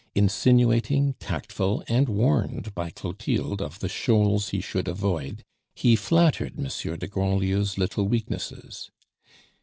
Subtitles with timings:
[0.15, 5.43] Insinuating, tactful, and warned by Clotilde of the shoals he should avoid,
[5.75, 8.89] he flattered Monsieur de Grandlieu's little weaknesses.